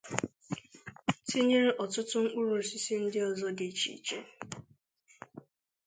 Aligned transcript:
tinyere 1.27 1.69
ọtụtụ 1.83 2.17
mkpụrụosisi 2.23 2.93
ndị 3.03 3.19
ọzọ 3.29 3.47
dị 3.57 3.65
iche 3.71 3.89
iche. 3.97 4.17